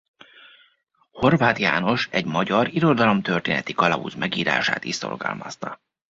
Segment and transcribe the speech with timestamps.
[1.11, 5.79] Horváth János egy magyar irodalomtörténeti kalauz megírását is szorgalmazta.